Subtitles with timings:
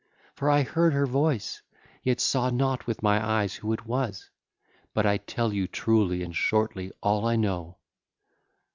[0.33, 1.61] For I heard her voice,
[2.01, 4.31] yet saw not with my eyes who it was.
[4.95, 7.77] But I tell you truly and shortly all I know.